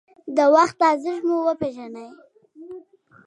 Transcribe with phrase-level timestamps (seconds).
[0.37, 2.09] د وخت ارزښت مو وپېژنئ.